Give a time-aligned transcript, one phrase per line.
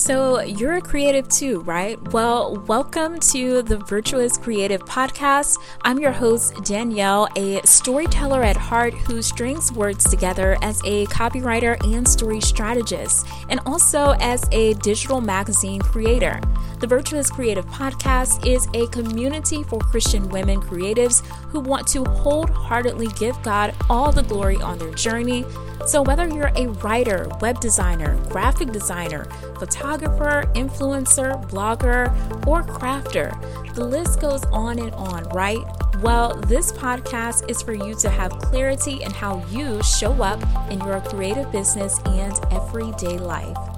[0.00, 2.00] So, you're a creative too, right?
[2.10, 5.58] Well, welcome to the Virtuous Creative Podcast.
[5.82, 11.76] I'm your host, Danielle, a storyteller at heart who strings words together as a copywriter
[11.84, 16.40] and story strategist, and also as a digital magazine creator.
[16.78, 23.08] The Virtuous Creative Podcast is a community for Christian women creatives who want to wholeheartedly
[23.18, 25.44] give God all the glory on their journey.
[25.86, 29.24] So, whether you're a writer, web designer, graphic designer,
[29.58, 32.08] photographer, influencer, blogger,
[32.46, 33.34] or crafter,
[33.74, 35.58] the list goes on and on, right?
[36.00, 40.80] Well, this podcast is for you to have clarity in how you show up in
[40.80, 43.69] your creative business and everyday life.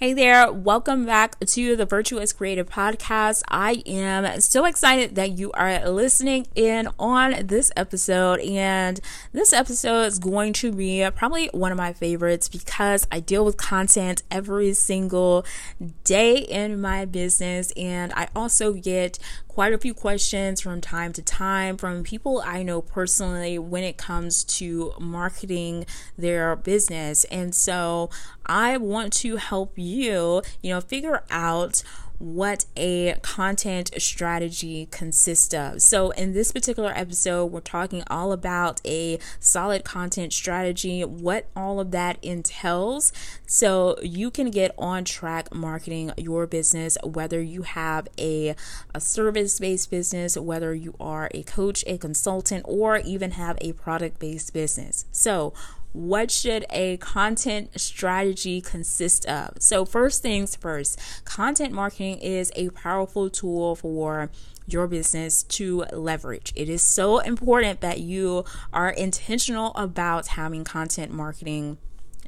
[0.00, 3.42] Hey there, welcome back to the Virtuous Creative Podcast.
[3.48, 9.00] I am so excited that you are listening in on this episode, and
[9.32, 13.56] this episode is going to be probably one of my favorites because I deal with
[13.56, 15.44] content every single
[16.04, 19.18] day in my business, and I also get
[19.58, 23.96] quite a few questions from time to time from people I know personally when it
[23.96, 25.84] comes to marketing
[26.16, 27.24] their business.
[27.24, 28.08] And so
[28.46, 31.82] I want to help you, you know, figure out
[32.18, 35.80] what a content strategy consists of.
[35.82, 41.78] So, in this particular episode, we're talking all about a solid content strategy, what all
[41.80, 43.12] of that entails,
[43.46, 48.56] so you can get on track marketing your business, whether you have a,
[48.94, 53.72] a service based business, whether you are a coach, a consultant, or even have a
[53.72, 55.04] product based business.
[55.12, 55.54] So,
[55.92, 59.54] what should a content strategy consist of?
[59.60, 64.30] So, first things first, content marketing is a powerful tool for
[64.66, 66.52] your business to leverage.
[66.54, 71.78] It is so important that you are intentional about having content marketing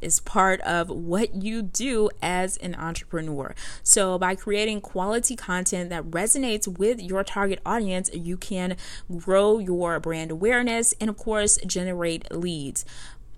[0.01, 3.55] is part of what you do as an entrepreneur.
[3.83, 8.77] So, by creating quality content that resonates with your target audience, you can
[9.15, 12.85] grow your brand awareness and, of course, generate leads.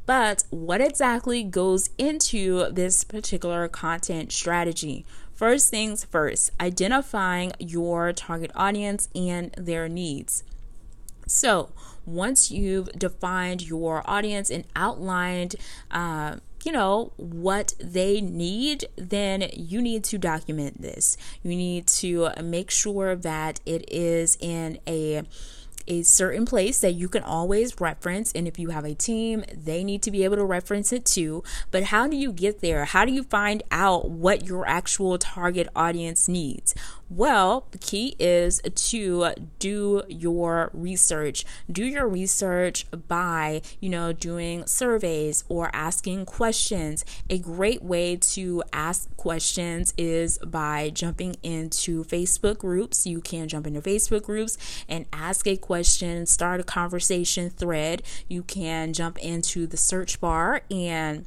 [0.05, 5.05] But what exactly goes into this particular content strategy?
[5.35, 10.45] First things first, identifying your target audience and their needs.
[11.27, 11.71] So,
[12.05, 15.55] once you've defined your audience and outlined,
[15.91, 21.17] uh, you know, what they need, then you need to document this.
[21.43, 25.23] You need to make sure that it is in a
[25.87, 28.33] a certain place that you can always reference.
[28.33, 31.43] And if you have a team, they need to be able to reference it too.
[31.71, 32.85] But how do you get there?
[32.85, 36.75] How do you find out what your actual target audience needs?
[37.15, 41.45] Well, the key is to do your research.
[41.71, 47.05] Do your research by, you know, doing surveys or asking questions.
[47.29, 53.07] A great way to ask questions is by jumping into Facebook groups.
[53.07, 54.57] You can jump into Facebook groups
[54.89, 58.03] and ask a question, start a conversation thread.
[58.27, 61.27] You can jump into the search bar and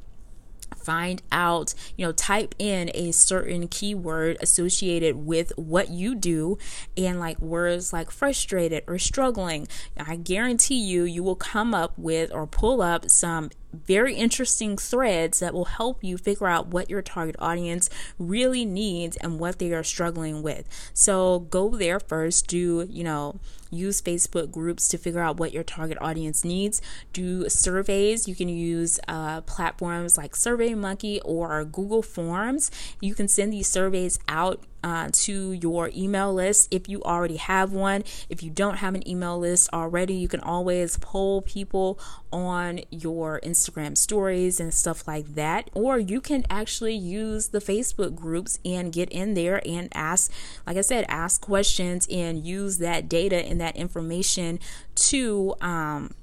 [0.86, 6.56] find out, you know, type in a certain keyword associated with what you do
[6.96, 9.66] and like words like frustrated or struggling.
[9.98, 13.50] I guarantee you, you will come up with or pull up some
[13.84, 19.16] very interesting threads that will help you figure out what your target audience really needs
[19.18, 20.66] and what they are struggling with.
[20.94, 25.64] So go there first, do, you know, use Facebook groups to figure out what your
[25.64, 26.80] target audience needs.
[27.12, 28.28] Do surveys.
[28.28, 32.70] You can use uh, platforms like SurveyMonkey or Google Forms.
[33.00, 37.72] You can send these surveys out uh, to your email list if you already have
[37.72, 38.04] one.
[38.28, 41.98] If you don't have an email list already, you can always poll people
[42.32, 45.70] on your Instagram stories and stuff like that.
[45.74, 50.30] Or you can actually use the Facebook groups and get in there and ask,
[50.66, 54.58] like I said, ask questions and use that data and that information
[54.94, 56.14] to, um,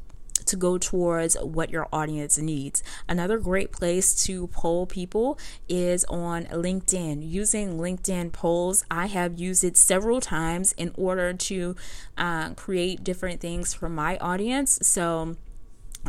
[0.53, 2.83] to go towards what your audience needs.
[3.09, 7.27] Another great place to poll people is on LinkedIn.
[7.27, 11.75] Using LinkedIn polls, I have used it several times in order to
[12.19, 14.77] uh, create different things for my audience.
[14.83, 15.38] So,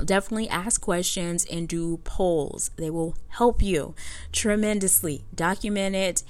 [0.04, 2.70] definitely ask questions and do polls.
[2.76, 3.94] They will help you
[4.30, 5.24] tremendously.
[5.34, 6.22] Document it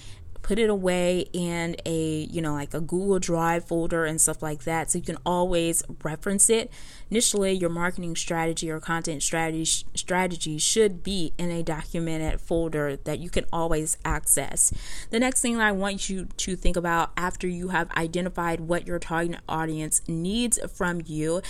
[0.45, 4.63] put it away in a you know like a google drive folder and stuff like
[4.65, 4.91] that.
[4.91, 6.71] So you can always reference it.
[7.11, 9.65] Initially your marketing strategy or content strategy
[9.95, 14.73] strategy should be in a documented folder that you can always access.
[15.11, 18.99] The next thing i want you to think about after you have identified what your
[18.99, 21.41] target audience needs from you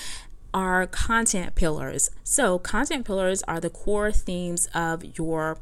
[0.52, 2.10] are content pillars.
[2.22, 5.58] So content pillars are the core themes of your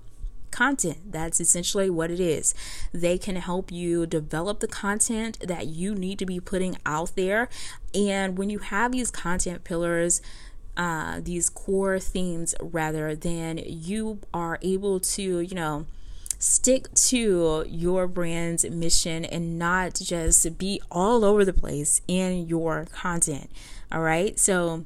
[0.53, 1.13] content.
[1.13, 2.55] That's essentially what it is.
[2.93, 7.49] They can help you develop the content that you need to be putting out there.
[7.95, 10.23] And when you have these content pillars,
[10.77, 15.87] uh, these core themes rather, then you are able to, you know,
[16.39, 22.87] stick to your brand's mission and not just be all over the place in your
[22.93, 23.51] content.
[23.93, 24.39] All right.
[24.39, 24.85] So,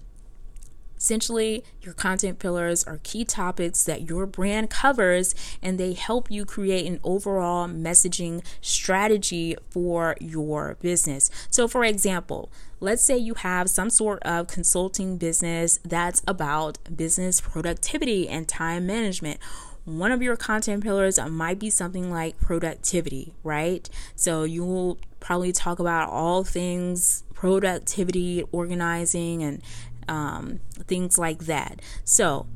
[1.06, 6.44] Essentially, your content pillars are key topics that your brand covers and they help you
[6.44, 11.30] create an overall messaging strategy for your business.
[11.48, 12.50] So, for example,
[12.80, 18.84] let's say you have some sort of consulting business that's about business productivity and time
[18.84, 19.38] management
[19.84, 23.88] one of your content pillars might be something like productivity, right?
[24.16, 29.62] So you will probably talk about all things productivity, organizing, and
[30.08, 31.80] um, things like that.
[32.04, 32.46] So,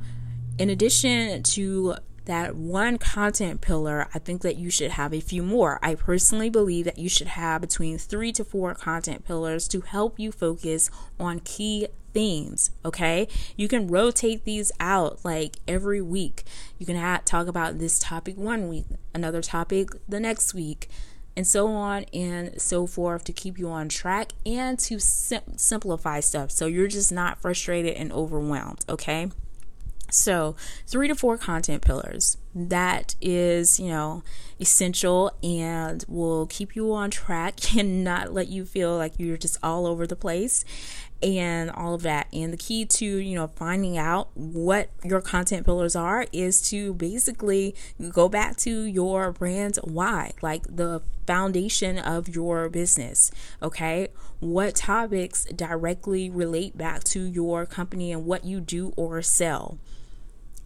[0.57, 1.95] in addition to
[2.25, 5.79] that one content pillar, I think that you should have a few more.
[5.81, 10.19] I personally believe that you should have between three to four content pillars to help
[10.19, 10.89] you focus
[11.19, 12.71] on key themes.
[12.85, 16.43] Okay, you can rotate these out like every week.
[16.77, 20.89] You can talk about this topic one week, another topic the next week
[21.35, 26.19] and so on and so forth to keep you on track and to sim- simplify
[26.19, 29.29] stuff so you're just not frustrated and overwhelmed, okay?
[30.11, 30.57] So,
[30.87, 32.37] three to four content pillars.
[32.53, 34.23] That is, you know,
[34.59, 39.57] essential and will keep you on track and not let you feel like you're just
[39.63, 40.65] all over the place
[41.23, 42.27] and all of that.
[42.33, 46.93] And the key to, you know, finding out what your content pillars are is to
[46.93, 47.75] basically
[48.11, 53.31] go back to your brand's why, like the foundation of your business.
[53.61, 54.07] Okay.
[54.39, 59.77] What topics directly relate back to your company and what you do or sell?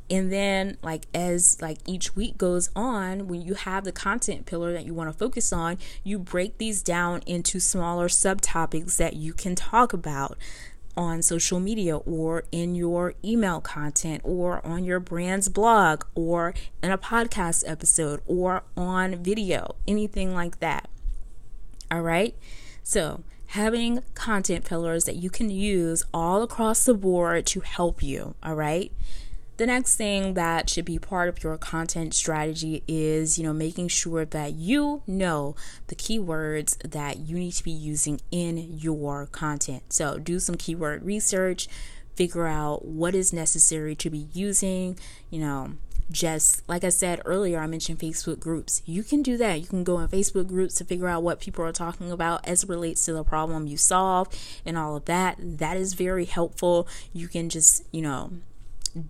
[0.09, 4.71] And then like as like each week goes on when you have the content pillar
[4.73, 9.33] that you want to focus on you break these down into smaller subtopics that you
[9.33, 10.37] can talk about
[10.97, 16.91] on social media or in your email content or on your brand's blog or in
[16.91, 20.87] a podcast episode or on video anything like that.
[21.91, 22.35] All right
[22.83, 28.35] so having content pillars that you can use all across the board to help you
[28.41, 28.91] all right
[29.57, 33.87] the next thing that should be part of your content strategy is, you know, making
[33.87, 35.55] sure that you know
[35.87, 39.93] the keywords that you need to be using in your content.
[39.93, 41.67] So, do some keyword research,
[42.15, 44.97] figure out what is necessary to be using,
[45.29, 45.73] you know,
[46.11, 48.81] just like I said earlier, I mentioned Facebook groups.
[48.85, 49.59] You can do that.
[49.59, 52.63] You can go in Facebook groups to figure out what people are talking about as
[52.63, 54.27] it relates to the problem you solve
[54.65, 55.37] and all of that.
[55.39, 56.87] That is very helpful.
[57.11, 58.31] You can just, you know,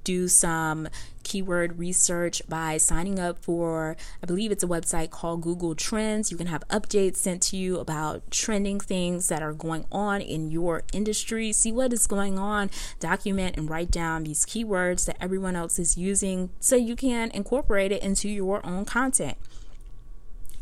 [0.03, 0.87] do some
[1.23, 6.31] keyword research by signing up for, I believe it's a website called Google Trends.
[6.31, 10.51] You can have updates sent to you about trending things that are going on in
[10.51, 11.51] your industry.
[11.51, 15.97] See what is going on, document and write down these keywords that everyone else is
[15.97, 19.37] using so you can incorporate it into your own content.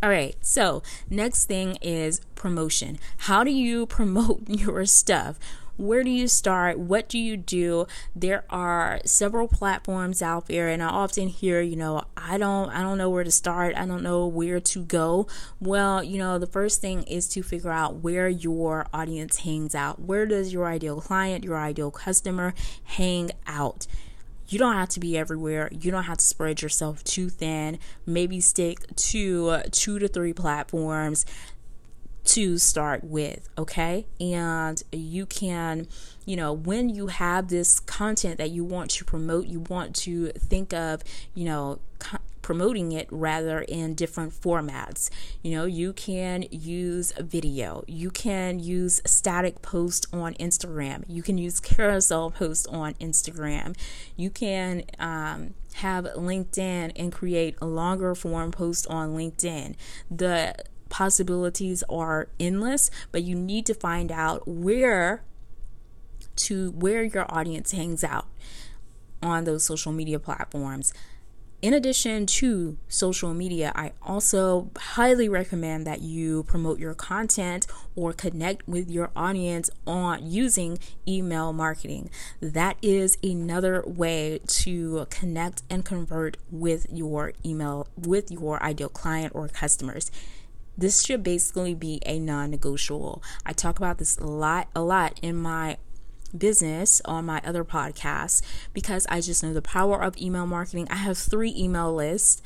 [0.04, 3.00] All right, so next thing is promotion.
[3.20, 5.40] How do you promote your stuff?
[5.78, 6.78] Where do you start?
[6.78, 7.88] What do you do?
[8.16, 12.82] There are several platforms out there and i often hear you know i don't i
[12.82, 13.76] don't know where to start.
[13.76, 15.28] I don't know where to go.
[15.60, 20.00] Well you know the first thing is to figure out where your audience hangs out.
[20.00, 23.88] Where does your ideal client your ideal customer hang out?
[24.48, 25.70] You don't have to be everywhere.
[25.72, 27.80] You don't have to spread yourself too thin.
[28.06, 31.26] Maybe stick to two to three platforms
[32.26, 34.06] to start with, okay?
[34.20, 35.88] And you can,
[36.26, 40.30] you know, when you have this content that you want to promote, you want to
[40.30, 41.04] think of,
[41.34, 45.10] you know, co- promoting it rather in different formats.
[45.42, 51.38] You know, you can use video, you can use static post on Instagram, you can
[51.38, 53.76] use carousel post on Instagram,
[54.16, 59.76] you can um, have LinkedIn and create a longer form post on LinkedIn.
[60.12, 60.54] The
[60.94, 65.24] possibilities are endless, but you need to find out where
[66.36, 68.28] to where your audience hangs out
[69.24, 70.94] on those social media platforms.
[71.64, 78.14] In addition to social media, I also highly recommend that you promote your content or
[78.14, 82.12] connect with your audience on using email marketing.
[82.40, 89.32] That is another way to connect and convert with your email with your ideal client
[89.34, 90.12] or customers
[90.78, 93.22] this should basically be a non-negotiable.
[93.46, 95.78] I talk about this a lot a lot in my
[96.36, 98.42] business on my other podcasts
[98.74, 100.88] because I just know the power of email marketing.
[100.90, 102.42] I have three email lists.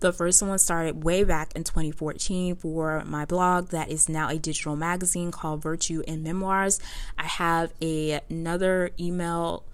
[0.00, 4.38] The first one started way back in 2014 for my blog that is now a
[4.38, 6.80] digital magazine called Virtue and Memoirs.
[7.18, 9.64] I have a, another email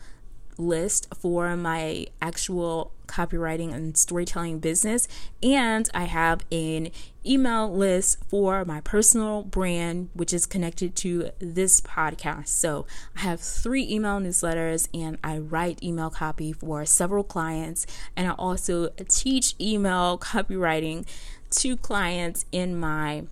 [0.61, 5.09] list for my actual copywriting and storytelling business
[5.43, 6.91] and I have an
[7.27, 12.49] email list for my personal brand which is connected to this podcast.
[12.49, 12.87] So,
[13.17, 17.87] I have 3 email newsletters and I write email copy for several clients
[18.17, 21.05] and I also teach email copywriting
[21.51, 23.25] to clients in my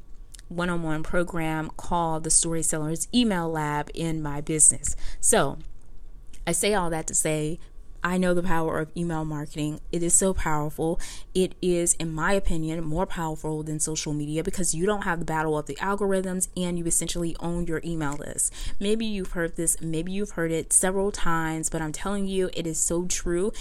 [0.49, 4.97] one on one program called the Story Sellers Email Lab in my business.
[5.21, 5.59] So,
[6.49, 7.59] I say all that to say
[8.03, 9.81] I know the power of email marketing.
[9.93, 10.99] It is so powerful.
[11.35, 15.27] It is, in my opinion, more powerful than social media because you don't have the
[15.27, 18.55] battle of the algorithms and you essentially own your email list.
[18.81, 22.67] Maybe you've heard this, maybe you've heard it several times, but I'm telling you, it
[22.67, 23.53] is so true.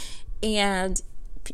[0.41, 1.01] And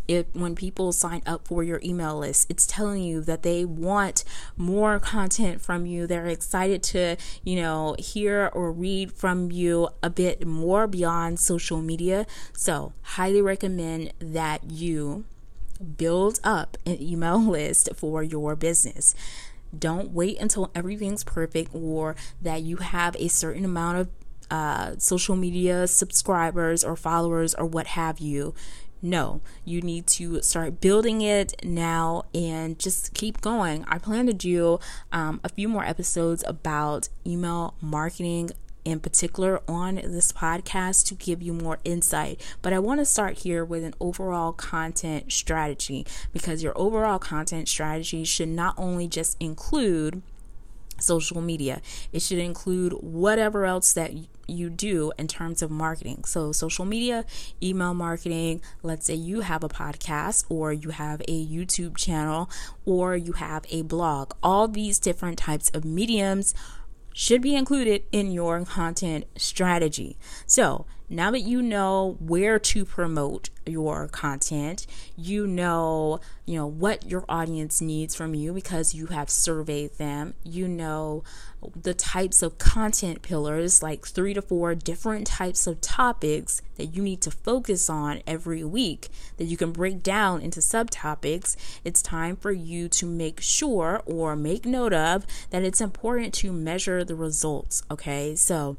[0.08, 4.24] if when people sign up for your email list it's telling you that they want
[4.58, 6.08] more content from you.
[6.08, 11.82] They're excited to you know hear or read from you a bit more beyond social
[11.82, 12.26] media.
[12.54, 15.26] So highly recommend that you
[15.98, 19.16] build up an email list for your business.
[19.78, 24.10] Don't wait until everything's perfect or that you have a certain amount of
[24.52, 28.54] uh, social media subscribers or followers or what have you.
[29.06, 33.84] No, you need to start building it now and just keep going.
[33.86, 34.80] I plan to do
[35.12, 38.52] um, a few more episodes about email marketing
[38.86, 42.40] in particular on this podcast to give you more insight.
[42.62, 47.68] But I want to start here with an overall content strategy because your overall content
[47.68, 50.22] strategy should not only just include
[51.00, 51.82] social media.
[52.12, 54.14] It should include whatever else that
[54.48, 56.26] you do in terms of marketing.
[56.26, 57.26] So, social media,
[57.62, 62.50] email marketing, let's say you have a podcast or you have a YouTube channel
[62.86, 64.34] or you have a blog.
[64.42, 66.54] All these different types of mediums
[67.14, 70.18] should be included in your content strategy.
[70.46, 77.10] So, now that you know where to promote your content, you know, you know what
[77.10, 80.34] your audience needs from you because you have surveyed them.
[80.44, 81.24] You know
[81.82, 87.02] the types of content pillars, like 3 to 4 different types of topics that you
[87.02, 91.56] need to focus on every week that you can break down into subtopics.
[91.84, 96.52] It's time for you to make sure or make note of that it's important to
[96.52, 98.36] measure the results, okay?
[98.36, 98.78] So,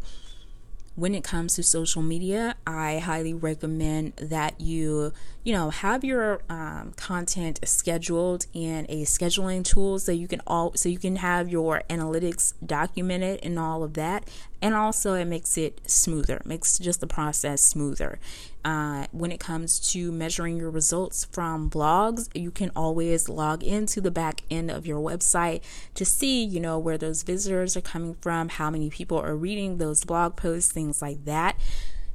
[0.97, 6.43] when it comes to social media, I highly recommend that you, you know, have your
[6.49, 11.49] um, content scheduled in a scheduling tool so you can all so you can have
[11.49, 14.29] your analytics documented and all of that,
[14.63, 18.21] and also it makes it smoother, makes just the process smoother.
[18.65, 24.01] Uh, when it comes to measuring your results from blogs, you can always log into
[24.01, 25.61] the back end of your website
[25.95, 29.77] to see, you know, where those visitors are coming from, how many people are reading
[29.77, 31.59] those blog posts, things like that.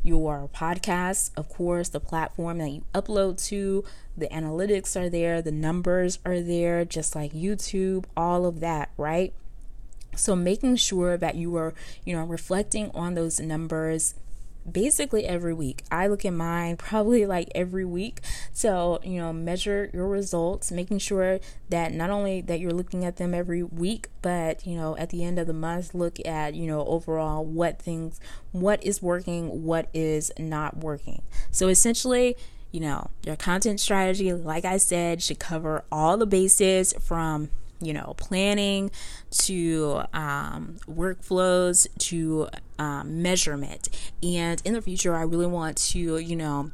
[0.01, 3.83] Your podcast, of course, the platform that you upload to,
[4.17, 9.33] the analytics are there, the numbers are there, just like YouTube, all of that, right?
[10.15, 11.75] So making sure that you are,
[12.05, 14.15] you know, reflecting on those numbers
[14.69, 15.83] basically every week.
[15.91, 18.21] I look at mine probably like every week.
[18.51, 21.39] So, you know, measure your results, making sure
[21.69, 25.23] that not only that you're looking at them every week, but, you know, at the
[25.23, 28.19] end of the month, look at, you know, overall what things,
[28.51, 31.21] what is working, what is not working.
[31.51, 32.35] So essentially,
[32.71, 37.49] you know, your content strategy, like I said, should cover all the bases from
[37.81, 38.91] you know, planning
[39.31, 43.89] to um, workflows to um, measurement.
[44.21, 46.71] And in the future, I really want to, you know,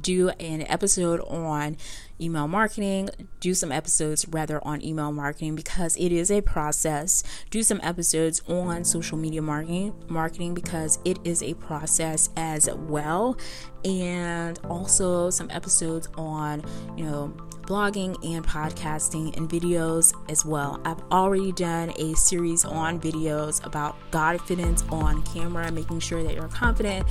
[0.00, 1.76] do an episode on
[2.20, 7.22] email marketing, do some episodes rather on email marketing because it is a process.
[7.50, 13.36] Do some episodes on social media marketing, marketing because it is a process as well.
[13.84, 16.64] And also some episodes on,
[16.96, 20.80] you know, blogging and podcasting and videos as well.
[20.84, 26.48] I've already done a series on videos about confidence on camera, making sure that you're
[26.48, 27.08] confident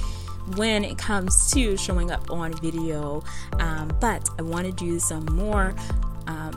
[0.56, 3.24] when it comes to showing up on video.
[3.60, 5.74] Um, but I want to do some more.
[6.28, 6.54] Um,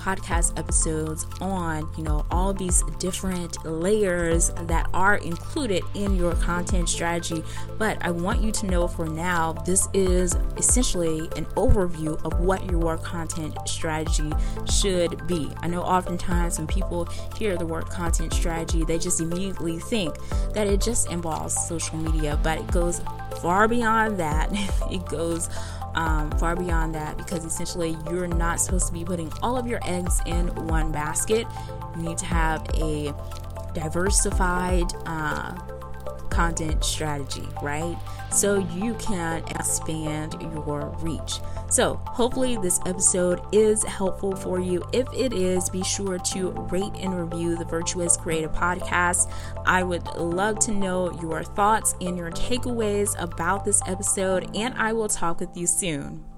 [0.00, 6.88] podcast episodes on, you know, all these different layers that are included in your content
[6.88, 7.44] strategy.
[7.78, 12.70] But I want you to know for now, this is essentially an overview of what
[12.70, 14.32] your content strategy
[14.70, 15.50] should be.
[15.60, 20.16] I know oftentimes when people hear the word content strategy, they just immediately think
[20.54, 23.02] that it just involves social media, but it goes
[23.40, 24.48] far beyond that.
[24.90, 25.48] it goes
[25.94, 29.80] um, far beyond that because essentially you're not supposed to be putting all of your
[29.84, 31.46] eggs in one basket.
[31.96, 33.14] You need to have a
[33.74, 35.52] diversified uh,
[36.30, 37.96] content strategy, right?
[38.32, 41.40] So you can expand your reach.
[41.68, 44.82] So, hopefully, this episode is helpful for you.
[44.92, 49.32] If it is, be sure to rate and review the Virtuous Creative Podcast.
[49.66, 54.92] I would love to know your thoughts and your takeaways about this episode, and I
[54.92, 56.29] will talk with you soon.